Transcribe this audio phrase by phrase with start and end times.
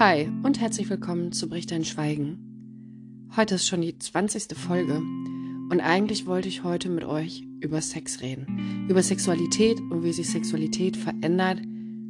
[0.00, 3.28] Hi und herzlich willkommen zu Bricht dein Schweigen.
[3.36, 4.56] Heute ist schon die 20.
[4.56, 8.86] Folge und eigentlich wollte ich heute mit euch über Sex reden.
[8.88, 11.60] Über Sexualität und wie sich Sexualität verändert,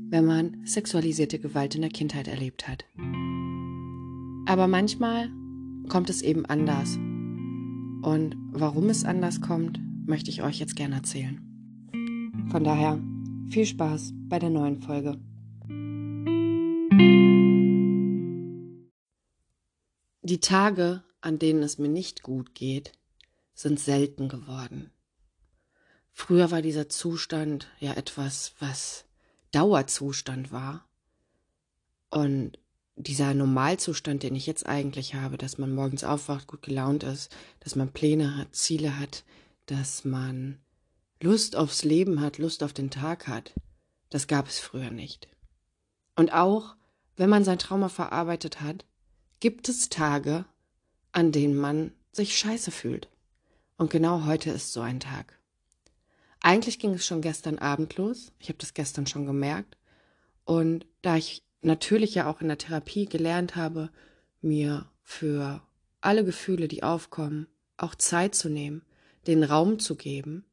[0.09, 2.85] wenn man sexualisierte Gewalt in der Kindheit erlebt hat.
[4.47, 5.29] Aber manchmal
[5.89, 6.95] kommt es eben anders.
[6.95, 11.41] Und warum es anders kommt, möchte ich euch jetzt gerne erzählen.
[12.53, 13.01] Von daher
[13.49, 15.19] viel Spaß bei der neuen Folge.
[20.41, 22.93] Die Tage, an denen es mir nicht gut geht,
[23.53, 24.91] sind selten geworden.
[26.13, 29.05] Früher war dieser Zustand ja etwas, was
[29.53, 30.89] Dauerzustand war.
[32.09, 32.59] Und
[32.97, 37.77] dieser Normalzustand, den ich jetzt eigentlich habe, dass man morgens aufwacht, gut gelaunt ist, dass
[37.77, 39.25] man Pläne hat, Ziele hat,
[39.67, 40.59] dass man
[41.21, 43.53] Lust aufs Leben hat, Lust auf den Tag hat,
[44.09, 45.29] das gab es früher nicht.
[46.17, 46.77] Und auch,
[47.19, 48.87] wenn man sein Trauma verarbeitet hat,
[49.41, 50.45] gibt es Tage,
[51.13, 53.09] an denen man sich scheiße fühlt.
[53.77, 55.39] Und genau heute ist so ein Tag.
[56.41, 58.33] Eigentlich ging es schon gestern Abend los.
[58.39, 59.77] Ich habe das gestern schon gemerkt.
[60.45, 63.91] Und da ich natürlich ja auch in der Therapie gelernt habe,
[64.41, 65.63] mir für
[66.01, 67.47] alle Gefühle, die aufkommen,
[67.77, 68.83] auch Zeit zu nehmen,
[69.27, 70.45] den Raum zu geben,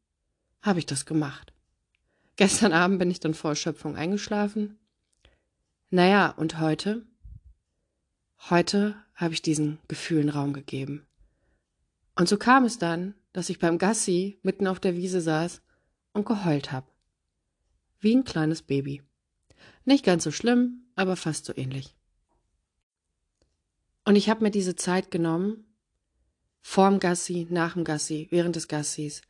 [0.61, 1.53] habe ich das gemacht.
[2.35, 4.77] Gestern Abend bin ich dann vor Erschöpfung eingeschlafen.
[5.89, 7.05] Naja, und heute
[8.49, 11.05] Heute habe ich diesen Gefühlen Raum gegeben.
[12.16, 15.61] Und so kam es dann, dass ich beim Gassi mitten auf der Wiese saß
[16.13, 16.88] und geheult habe.
[17.99, 19.03] Wie ein kleines Baby.
[19.85, 21.95] Nicht ganz so schlimm, aber fast so ähnlich.
[24.05, 25.65] Und ich habe mir diese Zeit genommen,
[26.61, 29.21] vorm Gassi, nach dem Gassi, während des Gassis,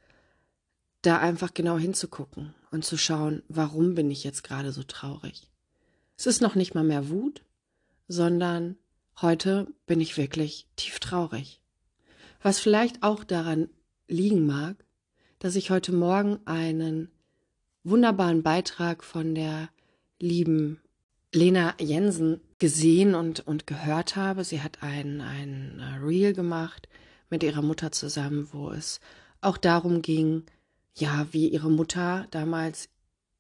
[1.02, 5.50] da einfach genau hinzugucken und zu schauen, warum bin ich jetzt gerade so traurig.
[6.18, 7.44] Es ist noch nicht mal mehr Wut,
[8.08, 8.78] sondern
[9.20, 11.60] Heute bin ich wirklich tief traurig.
[12.44, 13.68] Was vielleicht auch daran
[14.08, 14.86] liegen mag,
[15.40, 17.10] dass ich heute Morgen einen
[17.84, 19.70] wunderbaren Beitrag von der
[20.20, 20.80] lieben
[21.34, 24.44] Lena Jensen gesehen und, und gehört habe.
[24.44, 26.88] Sie hat ein, ein Reel gemacht
[27.32, 29.00] mit ihrer Mutter zusammen, wo es
[29.42, 30.46] auch darum ging,
[30.94, 32.90] ja, wie ihre Mutter damals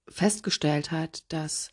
[0.09, 1.69] festgestellt hat, dass,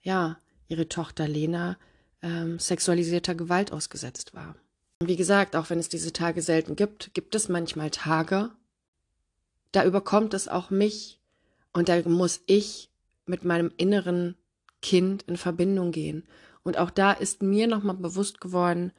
[0.00, 0.38] ja,
[0.68, 1.76] ihre Tochter Lena
[2.22, 4.56] ähm, sexualisierter Gewalt ausgesetzt war.
[5.00, 8.50] Wie gesagt, auch wenn es diese Tage selten gibt, gibt es manchmal Tage,
[9.72, 11.20] da überkommt es auch mich
[11.72, 12.90] und da muss ich
[13.26, 14.34] mit meinem inneren
[14.82, 16.24] Kind in Verbindung gehen.
[16.62, 18.92] Und auch da ist mir nochmal bewusst geworden,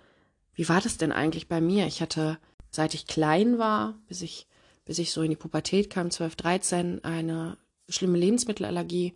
[0.53, 1.87] wie war das denn eigentlich bei mir?
[1.87, 2.37] Ich hatte,
[2.69, 4.47] seit ich klein war, bis ich,
[4.85, 7.57] bis ich so in die Pubertät kam, 12, 13, eine
[7.87, 9.15] schlimme Lebensmittelallergie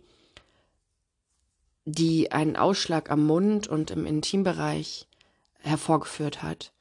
[1.84, 5.06] die einen Ausschlag am Mund und im Intimbereich
[5.60, 6.72] hervorgeführt hat.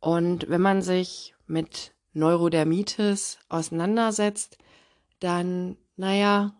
[0.00, 4.58] Und wenn man sich mit Neurodermitis auseinandersetzt,
[5.20, 6.54] dann, naja,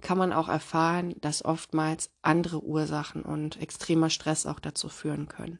[0.00, 5.58] kann man auch erfahren, dass oftmals andere Ursachen und extremer Stress auch dazu führen können.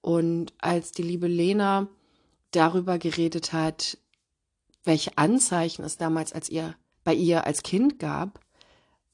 [0.00, 1.88] Und als die liebe Lena
[2.50, 3.98] darüber geredet hat,
[4.84, 6.74] welche Anzeichen es damals als ihr,
[7.04, 8.40] bei ihr als Kind gab,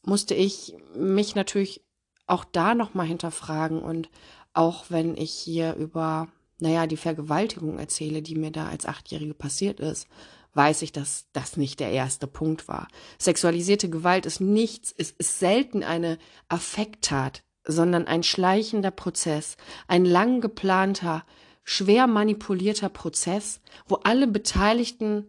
[0.02, 1.82] musste ich mich natürlich
[2.28, 4.08] auch da nochmal hinterfragen und
[4.52, 6.28] auch wenn ich hier über,
[6.60, 10.06] naja, die Vergewaltigung erzähle, die mir da als Achtjährige passiert ist,
[10.54, 12.88] weiß ich, dass das nicht der erste Punkt war.
[13.18, 16.18] Sexualisierte Gewalt ist nichts, es ist selten eine
[16.48, 19.56] Affekttat, sondern ein schleichender Prozess,
[19.86, 21.24] ein lang geplanter,
[21.64, 25.28] schwer manipulierter Prozess, wo alle Beteiligten,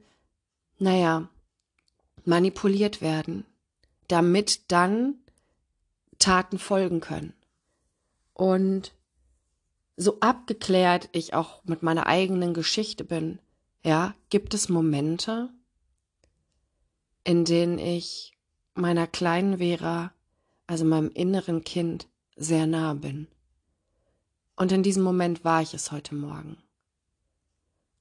[0.80, 1.30] naja,
[2.26, 3.46] manipuliert werden,
[4.08, 5.16] damit dann
[6.20, 7.34] Taten folgen können.
[8.34, 8.94] Und
[9.98, 13.40] so abgeklärt ich auch mit meiner eigenen Geschichte bin,
[13.84, 15.50] ja, gibt es Momente,
[17.24, 18.38] in denen ich
[18.76, 20.14] meiner kleinen Vera,
[20.68, 23.28] also meinem inneren Kind, sehr nah bin.
[24.56, 26.58] Und in diesem Moment war ich es heute Morgen.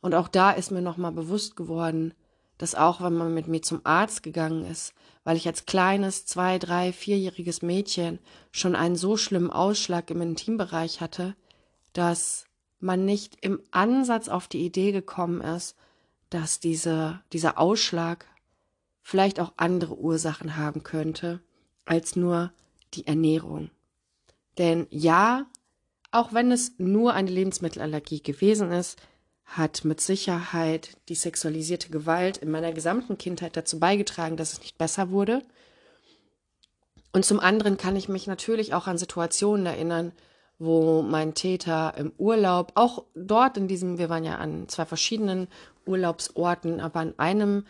[0.00, 2.14] Und auch da ist mir nochmal bewusst geworden,
[2.58, 4.92] dass auch wenn man mit mir zum Arzt gegangen ist,
[5.24, 8.18] weil ich als kleines, zwei, drei, vierjähriges Mädchen
[8.50, 11.36] schon einen so schlimmen Ausschlag im Intimbereich hatte,
[11.92, 12.46] dass
[12.80, 15.76] man nicht im Ansatz auf die Idee gekommen ist,
[16.30, 18.26] dass diese, dieser Ausschlag
[19.02, 21.40] vielleicht auch andere Ursachen haben könnte
[21.86, 22.52] als nur
[22.94, 23.70] die Ernährung.
[24.58, 25.46] Denn ja,
[26.10, 29.00] auch wenn es nur eine Lebensmittelallergie gewesen ist,
[29.48, 34.76] hat mit Sicherheit die sexualisierte Gewalt in meiner gesamten Kindheit dazu beigetragen, dass es nicht
[34.76, 35.42] besser wurde.
[37.12, 40.12] Und zum anderen kann ich mich natürlich auch an Situationen erinnern,
[40.58, 45.48] wo mein Täter im Urlaub, auch dort in diesem, wir waren ja an zwei verschiedenen
[45.86, 47.66] Urlaubsorten, aber an einem,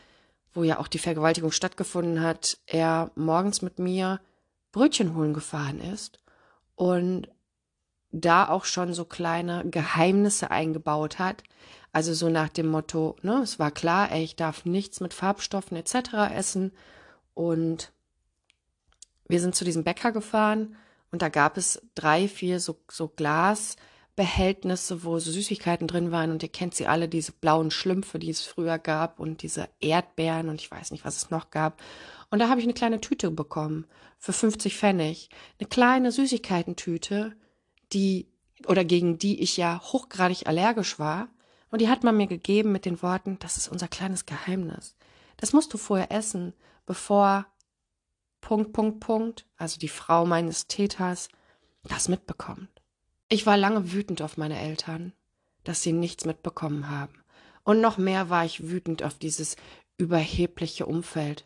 [0.54, 4.20] wo ja auch die Vergewaltigung stattgefunden hat, er morgens mit mir
[4.72, 6.18] Brötchen holen gefahren ist
[6.74, 7.28] und
[8.10, 11.42] da auch schon so kleine Geheimnisse eingebaut hat.
[11.92, 15.76] Also so nach dem Motto, ne, es war klar, ey, ich darf nichts mit Farbstoffen
[15.76, 16.32] etc.
[16.34, 16.72] essen.
[17.34, 17.92] Und
[19.28, 20.76] wir sind zu diesem Bäcker gefahren
[21.10, 26.30] und da gab es drei, vier so, so Glasbehältnisse, wo so Süßigkeiten drin waren.
[26.30, 30.48] Und ihr kennt sie alle, diese blauen Schlümpfe, die es früher gab und diese Erdbeeren
[30.48, 31.80] und ich weiß nicht, was es noch gab.
[32.30, 33.86] Und da habe ich eine kleine Tüte bekommen
[34.18, 35.30] für 50 Pfennig.
[35.58, 37.34] Eine kleine Süßigkeitentüte,
[37.92, 38.28] die
[38.66, 41.28] oder gegen die ich ja hochgradig allergisch war.
[41.70, 44.96] Und die hat man mir gegeben mit den Worten, das ist unser kleines Geheimnis.
[45.36, 46.54] Das musst du vorher essen,
[46.86, 47.46] bevor
[48.40, 51.28] Punkt, Punkt, Punkt, also die Frau meines Täters,
[51.82, 52.70] das mitbekommt.
[53.28, 55.12] Ich war lange wütend auf meine Eltern,
[55.64, 57.22] dass sie nichts mitbekommen haben.
[57.62, 59.56] Und noch mehr war ich wütend auf dieses
[59.98, 61.44] überhebliche Umfeld,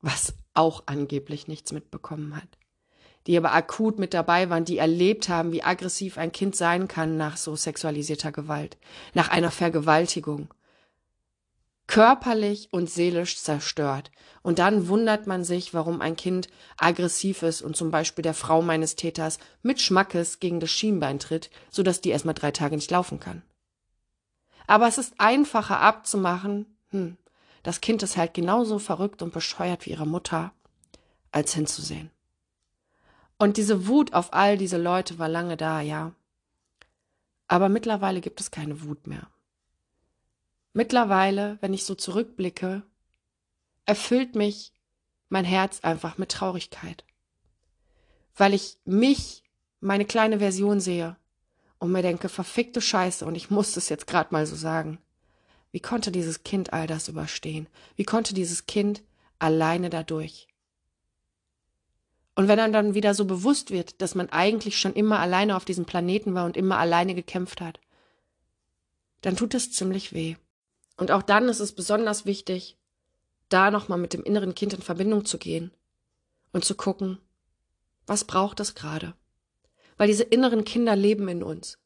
[0.00, 2.57] was auch angeblich nichts mitbekommen hat.
[3.28, 7.16] Die aber akut mit dabei waren, die erlebt haben, wie aggressiv ein Kind sein kann
[7.16, 8.78] nach so sexualisierter Gewalt,
[9.14, 10.48] nach einer Vergewaltigung
[11.88, 14.10] körperlich und seelisch zerstört.
[14.42, 18.62] Und dann wundert man sich, warum ein Kind aggressiv ist und zum Beispiel der Frau
[18.62, 22.90] meines Täters mit Schmackes gegen das Schienbein tritt, so dass die erstmal drei Tage nicht
[22.90, 23.42] laufen kann.
[24.66, 27.16] Aber es ist einfacher abzumachen, hm,
[27.62, 30.52] das Kind ist halt genauso verrückt und bescheuert wie ihre Mutter,
[31.32, 32.10] als hinzusehen.
[33.38, 36.12] Und diese Wut auf all diese Leute war lange da, ja.
[37.46, 39.28] Aber mittlerweile gibt es keine Wut mehr.
[40.72, 42.82] Mittlerweile, wenn ich so zurückblicke,
[43.86, 44.72] erfüllt mich
[45.28, 47.04] mein Herz einfach mit Traurigkeit,
[48.36, 49.42] weil ich mich,
[49.80, 51.16] meine kleine Version sehe
[51.78, 54.98] und mir denke, verfickte Scheiße, und ich muss es jetzt gerade mal so sagen.
[55.70, 57.68] Wie konnte dieses Kind all das überstehen?
[57.94, 59.02] Wie konnte dieses Kind
[59.38, 60.47] alleine dadurch?
[62.38, 65.64] Und wenn einem dann wieder so bewusst wird, dass man eigentlich schon immer alleine auf
[65.64, 67.80] diesem Planeten war und immer alleine gekämpft hat,
[69.22, 70.36] dann tut es ziemlich weh.
[70.96, 72.78] Und auch dann ist es besonders wichtig,
[73.48, 75.72] da nochmal mit dem inneren Kind in Verbindung zu gehen
[76.52, 77.18] und zu gucken,
[78.06, 79.14] was braucht es gerade?
[79.96, 81.76] Weil diese inneren Kinder leben in uns.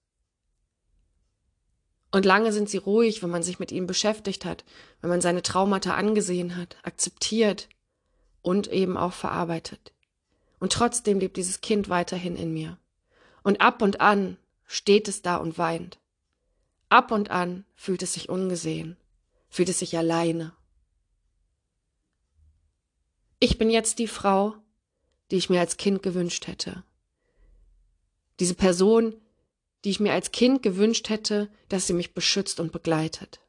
[2.10, 4.66] Und lange sind sie ruhig, wenn man sich mit ihnen beschäftigt hat,
[5.00, 7.70] wenn man seine Traumata angesehen hat, akzeptiert
[8.42, 9.94] und eben auch verarbeitet.
[10.62, 12.78] Und trotzdem lebt dieses Kind weiterhin in mir.
[13.42, 15.98] Und ab und an steht es da und weint.
[16.88, 18.96] Ab und an fühlt es sich ungesehen
[19.52, 20.54] fühlt es sich alleine.
[23.38, 24.54] Ich bin jetzt die Frau,
[25.30, 26.84] die ich mir als Kind gewünscht hätte.
[28.40, 29.14] Diese Person,
[29.84, 33.40] die ich mir als Kind gewünscht hätte, dass sie mich beschützt und begleitet.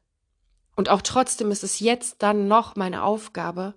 [0.76, 3.72] Und auch trotzdem ist es jetzt dann noch meine Aufgabe,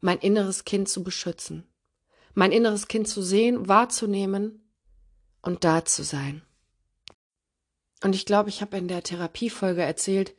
[0.00, 1.64] mein inneres Kind zu beschützen,
[2.34, 4.68] mein inneres Kind zu sehen, wahrzunehmen
[5.42, 6.42] und da zu sein.
[8.02, 10.34] Und ich glaube, ich habe in der Therapiefolge erzählt,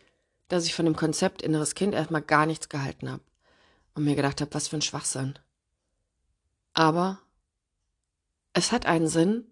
[0.47, 3.23] dass ich von dem Konzept inneres Kind erstmal gar nichts gehalten habe
[3.95, 5.39] und mir gedacht habe, was für ein Schwachsinn.
[6.73, 7.19] Aber
[8.53, 9.45] es hat einen Sinn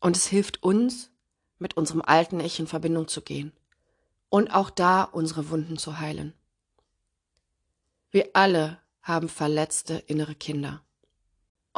[0.00, 1.10] und es hilft uns,
[1.58, 3.52] mit unserem alten Ich in Verbindung zu gehen
[4.28, 6.34] und auch da unsere Wunden zu heilen.
[8.10, 10.84] Wir alle haben verletzte innere Kinder.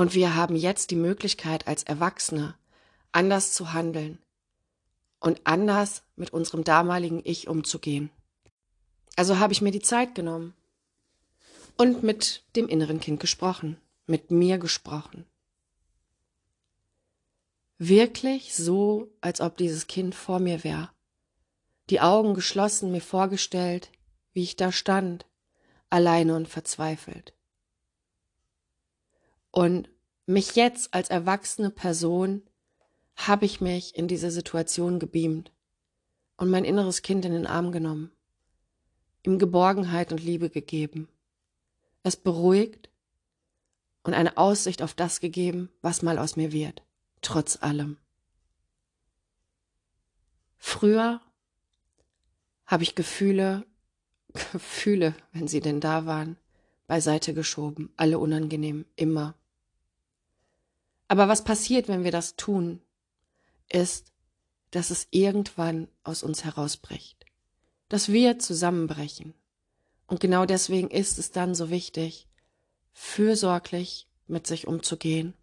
[0.01, 2.55] Und wir haben jetzt die Möglichkeit, als Erwachsene
[3.13, 4.19] anders zu handeln,
[5.21, 8.09] und anders mit unserem damaligen Ich umzugehen.
[9.15, 10.55] Also habe ich mir die Zeit genommen
[11.77, 13.77] und mit dem inneren Kind gesprochen,
[14.07, 15.27] mit mir gesprochen.
[17.77, 20.89] Wirklich so, als ob dieses Kind vor mir wäre.
[21.91, 23.93] Die Augen geschlossen, mir vorgestellt,
[24.33, 25.27] wie ich da stand,
[25.91, 27.35] alleine und verzweifelt.
[29.51, 29.89] Und
[30.27, 32.43] mich jetzt als erwachsene Person
[33.17, 35.53] habe ich mich in diese Situation gebeamt
[36.37, 38.11] und mein inneres Kind in den Arm genommen,
[39.25, 41.09] ihm Geborgenheit und Liebe gegeben,
[42.03, 42.89] es beruhigt
[44.05, 46.83] und eine Aussicht auf das gegeben, was mal aus mir wird,
[47.21, 47.99] trotz allem.
[50.57, 51.21] Früher
[52.67, 53.67] habe ich Gefühle,
[54.53, 56.37] Gefühle, wenn sie denn da waren,
[56.87, 59.35] beiseite geschoben, alle unangenehm, immer.
[61.11, 62.81] Aber was passiert, wenn wir das tun,
[63.69, 64.13] ist,
[64.71, 67.27] dass es irgendwann aus uns herausbricht,
[67.89, 69.35] dass wir zusammenbrechen.
[70.07, 72.29] Und genau deswegen ist es dann so wichtig,
[72.93, 75.35] fürsorglich mit sich umzugehen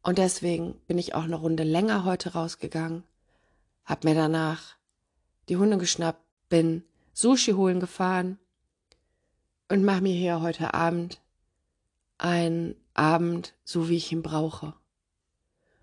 [0.00, 3.04] Und deswegen bin ich auch eine Runde länger heute rausgegangen,
[3.84, 4.76] hab mir danach
[5.50, 8.38] die Hunde geschnappt, bin Sushi holen gefahren
[9.68, 11.20] und mach mir hier heute Abend
[12.16, 14.74] einen Abend, so wie ich ihn brauche.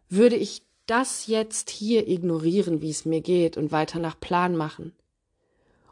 [0.10, 4.94] Würde ich das jetzt hier ignorieren, wie es mir geht und weiter nach Plan machen?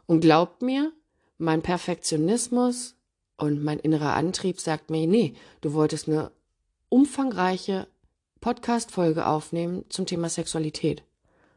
[0.06, 0.92] Und glaubt mir,
[1.38, 2.94] mein Perfektionismus
[3.36, 6.30] und mein innerer Antrieb sagt mir, nee, du wolltest eine
[6.88, 7.86] umfangreiche
[8.40, 11.02] Podcast-Folge aufnehmen zum Thema Sexualität.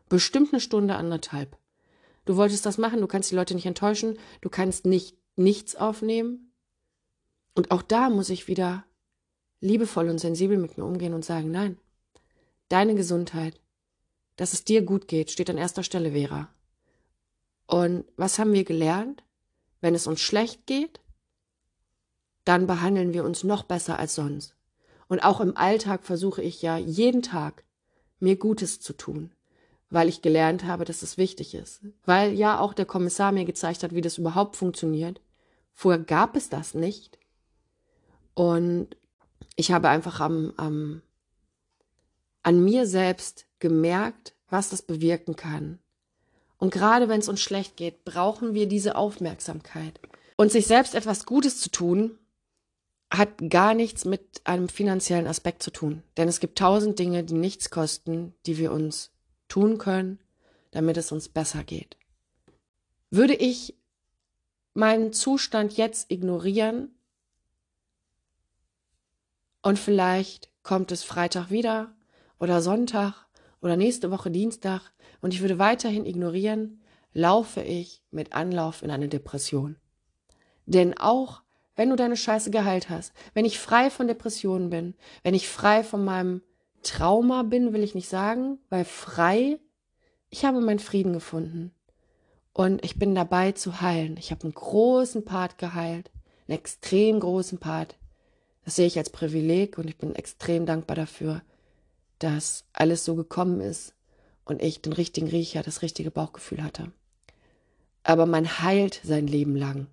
[0.09, 1.57] Bestimmt eine Stunde, anderthalb.
[2.25, 6.51] Du wolltest das machen, du kannst die Leute nicht enttäuschen, du kannst nicht nichts aufnehmen.
[7.55, 8.83] Und auch da muss ich wieder
[9.61, 11.77] liebevoll und sensibel mit mir umgehen und sagen, nein,
[12.69, 13.59] deine Gesundheit,
[14.35, 16.49] dass es dir gut geht, steht an erster Stelle, Vera.
[17.67, 19.23] Und was haben wir gelernt?
[19.81, 20.99] Wenn es uns schlecht geht,
[22.45, 24.55] dann behandeln wir uns noch besser als sonst.
[25.07, 27.63] Und auch im Alltag versuche ich ja jeden Tag
[28.19, 29.31] mir Gutes zu tun,
[29.89, 31.81] weil ich gelernt habe, dass es wichtig ist.
[32.05, 35.21] Weil ja auch der Kommissar mir gezeigt hat, wie das überhaupt funktioniert.
[35.73, 37.17] Vorher gab es das nicht.
[38.33, 38.95] Und
[39.59, 41.01] ich habe einfach am, am,
[42.43, 45.79] an mir selbst gemerkt, was das bewirken kann.
[46.57, 49.99] Und gerade wenn es uns schlecht geht, brauchen wir diese Aufmerksamkeit.
[50.37, 52.17] Und sich selbst etwas Gutes zu tun,
[53.11, 56.03] hat gar nichts mit einem finanziellen Aspekt zu tun.
[56.15, 59.11] Denn es gibt tausend Dinge, die nichts kosten, die wir uns
[59.49, 60.19] tun können,
[60.71, 61.97] damit es uns besser geht.
[63.11, 63.75] Würde ich
[64.73, 66.93] meinen Zustand jetzt ignorieren
[69.61, 71.93] und vielleicht kommt es Freitag wieder
[72.39, 73.27] oder Sonntag
[73.61, 74.81] oder nächste Woche Dienstag
[75.21, 76.81] und ich würde weiterhin ignorieren,
[77.13, 79.77] laufe ich mit Anlauf in eine Depression.
[80.65, 81.41] Denn auch
[81.75, 85.83] wenn du deine Scheiße geheilt hast, wenn ich frei von Depressionen bin, wenn ich frei
[85.83, 86.41] von meinem
[86.83, 89.59] Trauma bin, will ich nicht sagen, weil frei,
[90.29, 91.73] ich habe meinen Frieden gefunden.
[92.53, 94.17] Und ich bin dabei zu heilen.
[94.17, 96.11] Ich habe einen großen Part geheilt,
[96.47, 97.97] einen extrem großen Part.
[98.69, 101.41] Das sehe ich als Privileg und ich bin extrem dankbar dafür,
[102.19, 103.95] dass alles so gekommen ist
[104.45, 106.91] und ich den richtigen Riecher, das richtige Bauchgefühl hatte.
[108.03, 109.87] Aber man heilt sein Leben lang.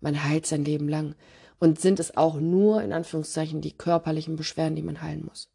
[0.00, 1.14] Man heilt sein Leben lang.
[1.58, 5.52] Und sind es auch nur, in Anführungszeichen, die körperlichen Beschwerden, die man heilen muss.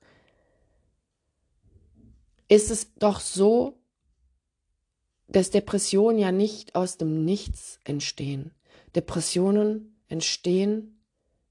[2.47, 3.79] Ist es doch so,
[5.27, 8.51] dass Depressionen ja nicht aus dem Nichts entstehen.
[8.93, 10.96] Depressionen entstehen,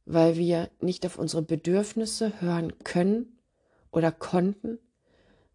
[0.06, 3.38] weil wir nicht auf unsere Bedürfnisse hören können
[3.90, 4.78] oder konnten,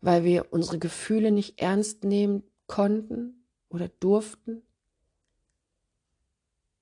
[0.02, 4.62] weil wir unsere Gefühle nicht ernst nehmen konnten oder durften,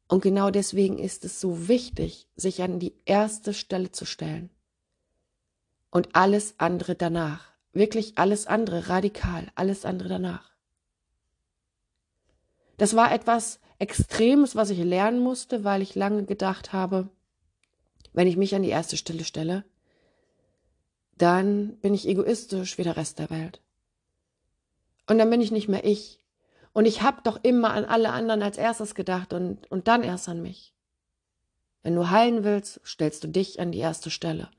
[0.09, 4.49] und genau deswegen ist es so wichtig, sich an die erste Stelle zu stellen.
[5.91, 7.51] Und alles andere danach.
[7.73, 10.51] Wirklich alles andere, radikal, alles andere danach.
[12.77, 17.09] Das war etwas Extremes, was ich lernen musste, weil ich lange gedacht habe,
[18.19, 19.63] wenn ich mich an die erste Stelle stelle,
[21.17, 23.61] dann bin ich egoistisch wie der Rest der Welt.
[25.07, 26.19] Und dann bin ich nicht mehr ich,
[26.73, 30.27] und ich habe doch immer an alle anderen als erstes gedacht und, und dann erst
[30.27, 30.73] an mich.
[31.81, 34.49] Wenn du heilen willst, stellst du dich an die erste Stelle.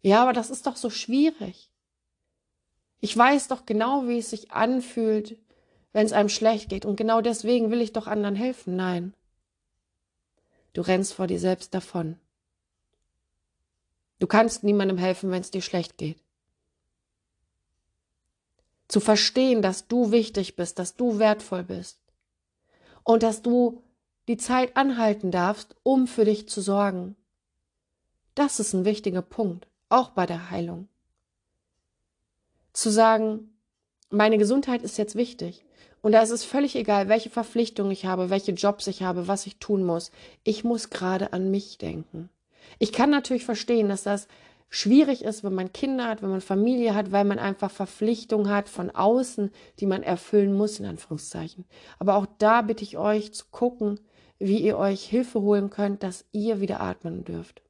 [0.00, 1.70] Ja, aber das ist doch so schwierig.
[3.00, 5.36] Ich weiß doch genau, wie es sich anfühlt,
[5.92, 6.86] wenn es einem schlecht geht.
[6.86, 8.74] Und genau deswegen will ich doch anderen helfen.
[8.74, 9.12] Nein.
[10.72, 12.18] Du rennst vor dir selbst davon.
[14.18, 16.18] Du kannst niemandem helfen, wenn es dir schlecht geht
[18.88, 22.00] zu verstehen, dass du wichtig bist, dass du wertvoll bist
[23.04, 23.82] und dass du
[24.26, 27.16] die Zeit anhalten darfst, um für dich zu sorgen.
[28.34, 30.88] Das ist ein wichtiger Punkt, auch bei der Heilung.
[32.72, 33.57] Zu sagen,
[34.10, 35.64] meine Gesundheit ist jetzt wichtig.
[36.00, 39.46] Und da ist es völlig egal, welche Verpflichtungen ich habe, welche Jobs ich habe, was
[39.46, 40.12] ich tun muss.
[40.44, 42.30] Ich muss gerade an mich denken.
[42.78, 44.28] Ich kann natürlich verstehen, dass das
[44.70, 48.68] schwierig ist, wenn man Kinder hat, wenn man Familie hat, weil man einfach Verpflichtungen hat
[48.68, 49.50] von außen,
[49.80, 51.64] die man erfüllen muss, in Anführungszeichen.
[51.98, 53.98] Aber auch da bitte ich euch zu gucken,
[54.38, 57.62] wie ihr euch Hilfe holen könnt, dass ihr wieder atmen dürft.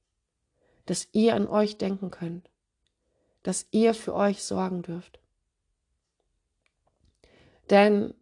[0.87, 2.51] Dass ihr an euch denken könnt.
[3.43, 5.21] Dass ihr für euch sorgen dürft.
[7.71, 8.15] Denn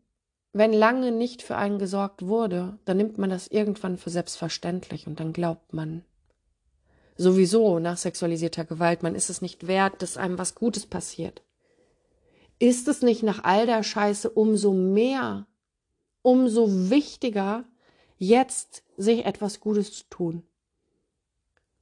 [0.52, 5.20] wenn lange nicht für einen gesorgt wurde, dann nimmt man das irgendwann für selbstverständlich und
[5.20, 6.04] dann glaubt man,
[7.16, 9.02] sowieso nach sexualisierter Gewalt.
[9.02, 11.42] Man ist es nicht wert, dass einem was Gutes passiert.
[12.58, 15.46] Ist es nicht nach all der Scheiße umso mehr,
[16.22, 17.64] umso wichtiger,
[18.18, 20.42] jetzt sich etwas Gutes zu tun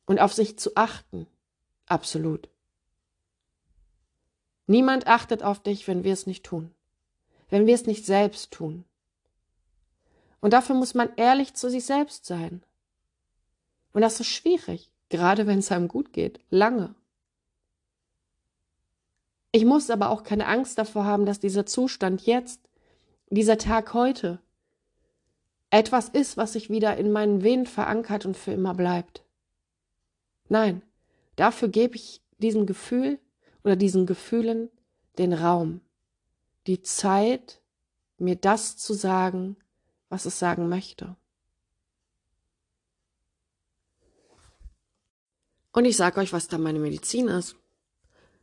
[0.06, 1.26] und auf sich zu achten?
[1.86, 2.48] Absolut.
[4.66, 6.73] Niemand achtet auf dich, wenn wir es nicht tun.
[7.54, 8.84] Wenn wir es nicht selbst tun.
[10.40, 12.64] Und dafür muss man ehrlich zu sich selbst sein.
[13.92, 16.96] Und das ist schwierig, gerade wenn es einem gut geht, lange.
[19.52, 22.60] Ich muss aber auch keine Angst davor haben, dass dieser Zustand jetzt,
[23.30, 24.40] dieser Tag heute,
[25.70, 29.22] etwas ist, was sich wieder in meinen Venen verankert und für immer bleibt.
[30.48, 30.82] Nein,
[31.36, 33.20] dafür gebe ich diesem Gefühl
[33.62, 34.70] oder diesen Gefühlen
[35.18, 35.82] den Raum,
[36.66, 37.60] die Zeit,
[38.18, 39.56] mir das zu sagen,
[40.08, 41.16] was es sagen möchte.
[45.72, 47.56] Und ich sage euch, was da meine Medizin ist.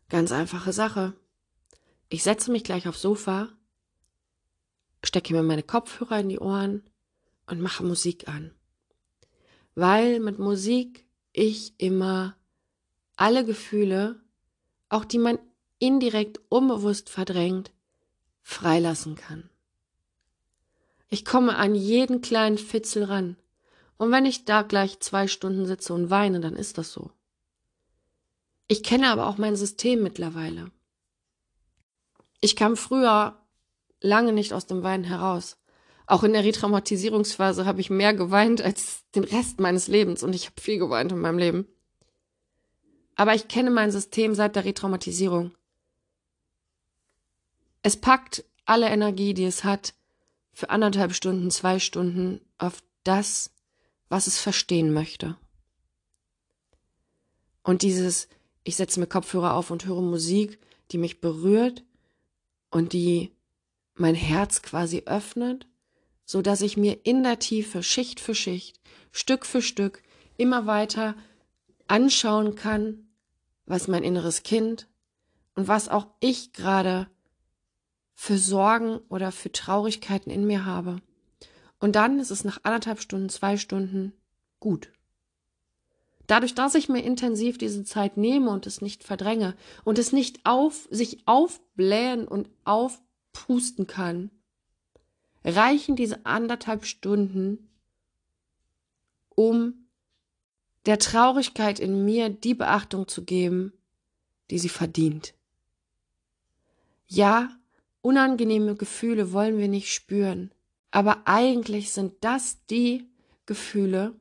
[0.09, 1.13] Ganz einfache Sache.
[2.09, 3.47] Ich setze mich gleich aufs Sofa,
[5.01, 6.83] stecke mir meine Kopfhörer in die Ohren
[7.47, 8.53] und mache Musik an.
[9.75, 12.35] Weil mit Musik ich immer
[13.15, 14.19] alle Gefühle,
[14.89, 15.39] auch die man
[15.79, 17.71] indirekt unbewusst verdrängt,
[18.41, 19.50] freilassen kann.
[21.10, 23.36] Ich komme an jeden kleinen Fitzel ran.
[23.98, 27.12] Und wenn ich da gleich zwei Stunden sitze und weine, dann ist das so.
[28.67, 30.71] Ich kenne aber auch mein System mittlerweile.
[32.39, 33.38] Ich kam früher
[34.00, 35.57] lange nicht aus dem Weinen heraus.
[36.07, 40.48] Auch in der Retraumatisierungsphase habe ich mehr geweint als den Rest meines Lebens und ich
[40.48, 41.67] habe viel geweint in meinem Leben.
[43.15, 45.51] Aber ich kenne mein System seit der Retraumatisierung.
[47.83, 49.93] Es packt alle Energie, die es hat,
[50.53, 53.51] für anderthalb Stunden, zwei Stunden auf das,
[54.09, 55.38] was es verstehen möchte.
[57.63, 58.27] Und dieses,
[58.63, 60.59] ich setze mir Kopfhörer auf und höre Musik,
[60.91, 61.83] die mich berührt
[62.69, 63.31] und die
[63.95, 65.67] mein Herz quasi öffnet,
[66.25, 68.79] so dass ich mir in der Tiefe Schicht für Schicht,
[69.11, 70.01] Stück für Stück
[70.38, 71.15] immer weiter
[71.88, 73.09] anschauen kann,
[73.65, 74.88] was mein inneres Kind
[75.56, 77.08] und was auch ich gerade
[78.21, 81.01] für Sorgen oder für Traurigkeiten in mir habe.
[81.79, 84.13] Und dann ist es nach anderthalb Stunden, zwei Stunden
[84.60, 84.93] gut.
[86.27, 89.55] Dadurch, dass ich mir intensiv diese Zeit nehme und es nicht verdränge
[89.86, 94.29] und es nicht auf, sich aufblähen und aufpusten kann,
[95.43, 97.71] reichen diese anderthalb Stunden,
[99.31, 99.88] um
[100.86, 103.73] der Traurigkeit in mir die Beachtung zu geben,
[104.51, 105.34] die sie verdient.
[107.07, 107.57] Ja,
[108.01, 110.51] Unangenehme Gefühle wollen wir nicht spüren,
[110.89, 113.07] aber eigentlich sind das die
[113.45, 114.15] Gefühle,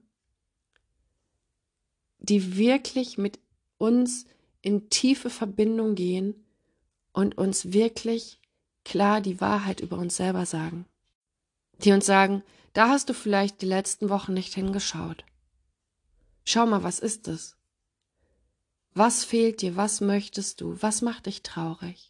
[2.18, 3.38] die wirklich mit
[3.78, 4.26] uns
[4.60, 6.44] in tiefe Verbindung gehen
[7.12, 8.38] und uns wirklich
[8.84, 10.86] klar die Wahrheit über uns selber sagen.
[11.82, 15.24] Die uns sagen, da hast du vielleicht die letzten Wochen nicht hingeschaut.
[16.44, 17.56] Schau mal, was ist es?
[18.92, 19.76] Was fehlt dir?
[19.76, 20.76] Was möchtest du?
[20.82, 22.09] Was macht dich traurig?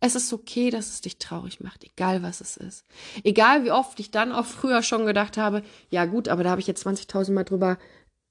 [0.00, 2.84] Es ist okay, dass es dich traurig macht, egal was es ist.
[3.24, 6.60] Egal wie oft ich dann auch früher schon gedacht habe, ja gut, aber da habe
[6.60, 7.78] ich jetzt 20.000 Mal drüber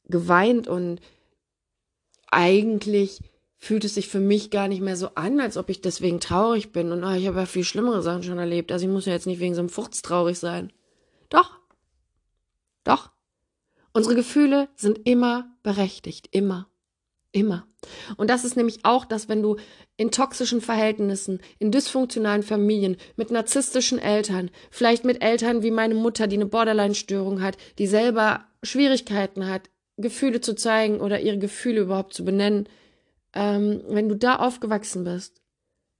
[0.06, 1.02] geweint und
[2.32, 3.22] eigentlich
[3.58, 6.72] fühlt es sich für mich gar nicht mehr so an, als ob ich deswegen traurig
[6.72, 6.92] bin.
[6.92, 8.72] Und oh, ich habe ja viel schlimmere Sachen schon erlebt.
[8.72, 10.72] Also ich muss ja jetzt nicht wegen so einem Furz traurig sein.
[11.30, 11.60] Doch.
[12.84, 13.12] Doch.
[13.94, 16.30] Unsere Gefühle sind immer berechtigt.
[16.32, 16.70] Immer.
[17.32, 17.68] Immer.
[18.18, 19.58] Und das ist nämlich auch das, wenn du
[19.98, 26.28] in toxischen Verhältnissen, in dysfunktionalen Familien, mit narzisstischen Eltern, vielleicht mit Eltern wie meine Mutter,
[26.28, 32.14] die eine Borderline-Störung hat, die selber Schwierigkeiten hat, Gefühle zu zeigen oder ihre Gefühle überhaupt
[32.14, 32.70] zu benennen,
[33.34, 35.42] ähm, wenn du da aufgewachsen bist,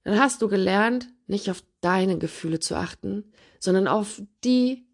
[0.04, 4.86] dann hast du gelernt, nicht auf deine Gefühle zu achten, sondern auf die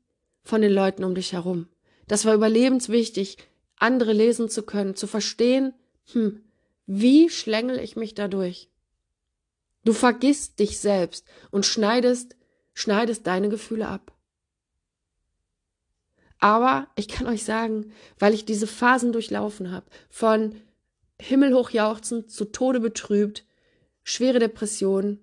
[0.43, 1.69] von den Leuten um dich herum.
[2.07, 3.39] Das war überlebenswichtig,
[3.77, 5.73] andere lesen zu können, zu verstehen,
[6.13, 6.41] hm,
[6.87, 8.71] wie schlängel ich mich dadurch?
[9.85, 12.37] Du vergisst dich selbst und schneidest,
[12.73, 14.13] schneidest deine Gefühle ab.
[16.39, 20.61] Aber ich kann euch sagen, weil ich diese Phasen durchlaufen habe, von
[21.21, 23.47] himmelhoch jauchzend zu Tode betrübt,
[24.03, 25.21] schwere Depression,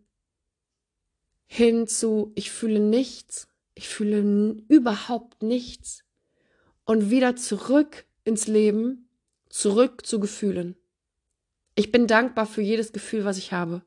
[1.46, 4.22] hin zu ich fühle nichts, ich fühle
[4.68, 6.04] überhaupt nichts
[6.86, 9.10] und wieder zurück ins Leben,
[9.50, 10.76] zurück zu Gefühlen.
[11.82, 13.82] Ich bin dankbar für jedes Gefühl, was ich habe.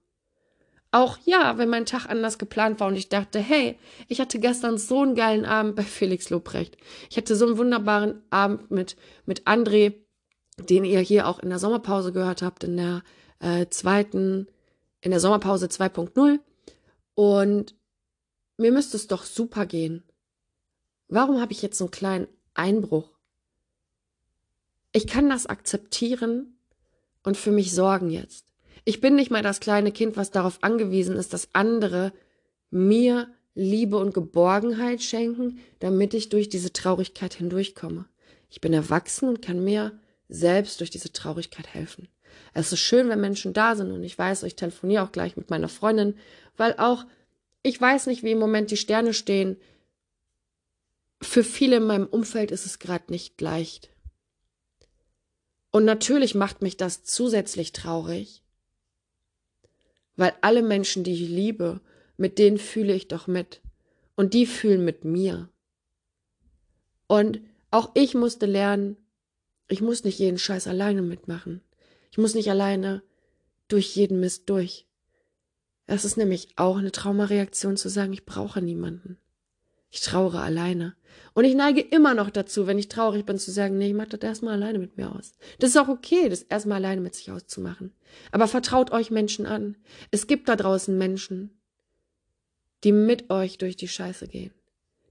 [0.91, 3.79] Auch ja, wenn mein Tag anders geplant war und ich dachte, hey,
[4.09, 6.77] ich hatte gestern so einen geilen Abend bei Felix Lobrecht.
[7.09, 9.95] Ich hatte so einen wunderbaren Abend mit, mit André,
[10.59, 13.05] den ihr hier auch in der Sommerpause gehört habt, in der
[13.39, 14.49] äh, zweiten,
[15.01, 16.41] in der Sommerpause 2.0.
[17.15, 17.77] Und
[18.57, 20.03] mir müsste es doch super gehen.
[21.07, 23.13] Warum habe ich jetzt so einen kleinen Einbruch?
[24.91, 26.55] Ich kann das akzeptieren
[27.25, 28.47] und für mich sorgen jetzt.
[28.85, 32.13] Ich bin nicht mal das kleine Kind, was darauf angewiesen ist, dass andere
[32.71, 38.07] mir Liebe und Geborgenheit schenken, damit ich durch diese Traurigkeit hindurchkomme.
[38.51, 42.09] Ich bin erwachsen und kann mir selbst durch diese Traurigkeit helfen.
[42.53, 45.51] Es ist schön, wenn Menschen da sind und ich weiß, ich telefoniere auch gleich mit
[45.51, 46.15] meiner Freundin,
[46.57, 47.05] weil auch
[47.63, 49.57] ich weiß nicht, wie im Moment die Sterne stehen.
[51.23, 53.89] Für viele in meinem Umfeld ist es gerade nicht leicht.
[55.75, 58.45] Und natürlich macht mich das zusätzlich traurig,
[60.15, 61.81] weil alle Menschen, die ich liebe,
[62.17, 63.61] mit denen fühle ich doch mit.
[64.15, 65.49] Und die fühlen mit mir.
[67.09, 67.41] Und
[67.73, 68.97] auch ich musste lernen,
[69.67, 71.61] ich muss nicht jeden Scheiß alleine mitmachen.
[72.13, 73.03] Ich muss nicht alleine
[73.67, 74.87] durch jeden Mist durch.
[75.89, 79.19] Es ist nämlich auch eine Traumareaktion zu sagen, ich brauche niemanden.
[79.95, 80.97] Ich trauere alleine.
[81.35, 84.09] Und ich neige immer noch dazu, wenn ich traurig bin, zu sagen, nee, ich mach
[84.09, 85.35] das erstmal alleine mit mir aus.
[85.61, 87.95] Das ist auch okay, das erstmal alleine mit sich auszumachen.
[88.33, 89.77] Aber vertraut euch Menschen an.
[90.11, 91.57] Es gibt da draußen Menschen,
[92.83, 94.53] die mit euch durch die Scheiße gehen,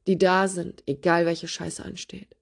[0.05, 2.35] die da sind, egal welche Scheiße ansteht.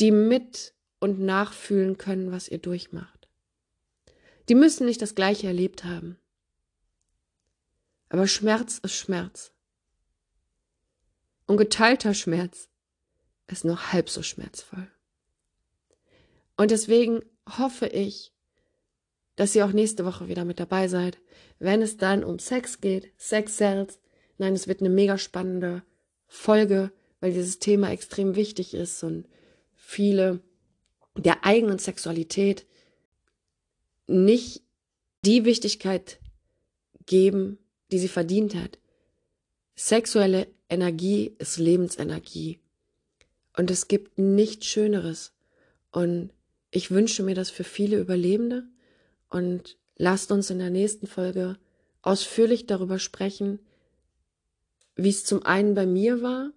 [0.00, 3.28] Die mit und nachfühlen können, was ihr durchmacht.
[4.48, 6.16] Die müssen nicht das Gleiche erlebt haben.
[8.08, 9.52] Aber Schmerz ist Schmerz.
[11.46, 12.68] Und geteilter Schmerz
[13.46, 14.90] ist noch halb so schmerzvoll.
[16.56, 17.20] Und deswegen
[17.58, 18.32] hoffe ich,
[19.36, 21.18] dass ihr auch nächste Woche wieder mit dabei seid,
[21.58, 24.00] wenn es dann um Sex geht, Sex Cells.
[24.38, 25.82] Nein, es wird eine mega spannende
[26.26, 26.90] Folge,
[27.20, 29.28] weil dieses Thema extrem wichtig ist und
[29.74, 30.40] viele
[31.16, 32.66] der eigenen Sexualität
[34.06, 34.62] nicht
[35.24, 36.18] die Wichtigkeit
[37.06, 37.58] geben,
[37.90, 38.78] die sie verdient hat.
[39.74, 42.60] Sexuelle Energie ist Lebensenergie.
[43.56, 45.32] Und es gibt nichts Schöneres.
[45.90, 46.30] Und
[46.70, 48.64] ich wünsche mir das für viele Überlebende,
[49.28, 51.56] und lasst uns in der nächsten Folge
[52.02, 53.58] ausführlich darüber sprechen,
[54.94, 56.52] wie es zum einen bei mir war,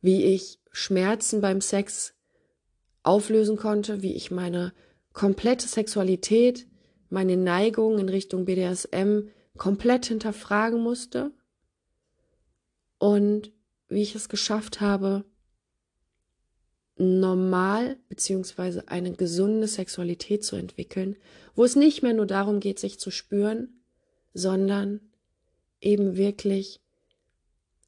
[0.00, 2.14] wie ich Schmerzen beim Sex
[3.02, 4.72] auflösen konnte, wie ich meine
[5.12, 6.66] komplette Sexualität,
[7.10, 9.28] meine Neigung in Richtung BDSM
[9.58, 11.32] komplett hinterfragen musste.
[12.98, 13.52] Und
[13.88, 15.24] wie ich es geschafft habe,
[16.96, 21.16] normal beziehungsweise eine gesunde Sexualität zu entwickeln,
[21.54, 23.80] wo es nicht mehr nur darum geht, sich zu spüren,
[24.34, 25.00] sondern
[25.80, 26.80] eben wirklich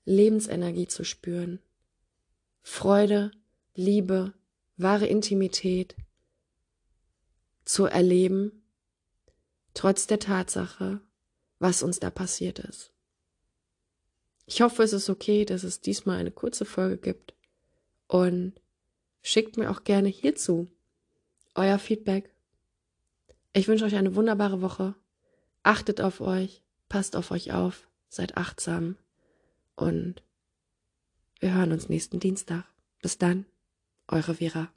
[0.04, 1.60] Lebensenergie zu spüren,
[2.62, 3.30] Freude,
[3.74, 4.32] Liebe,
[4.76, 5.96] wahre Intimität
[7.64, 8.62] zu erleben,
[9.74, 11.00] trotz der Tatsache,
[11.60, 12.90] was uns da passiert ist.
[14.46, 17.34] Ich hoffe, es ist okay, dass es diesmal eine kurze Folge gibt
[18.08, 18.60] und
[19.22, 20.68] Schickt mir auch gerne hierzu
[21.54, 22.30] euer Feedback.
[23.52, 24.94] Ich wünsche euch eine wunderbare Woche.
[25.62, 28.96] Achtet auf euch, passt auf euch auf, seid achtsam
[29.76, 30.22] und
[31.38, 32.64] wir hören uns nächsten Dienstag.
[33.02, 33.46] Bis dann,
[34.08, 34.72] eure Vera.